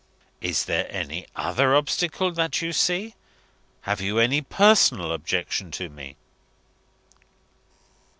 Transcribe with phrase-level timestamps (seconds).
[0.41, 3.13] Is there any other obstacle that you see?
[3.81, 6.15] Have you any personal objection to me?"